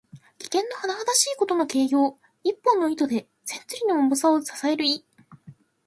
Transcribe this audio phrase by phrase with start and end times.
[0.39, 2.17] 危険のはなはだしいことの形容。
[2.43, 5.05] 一本の糸で千鈞の重さを支える意。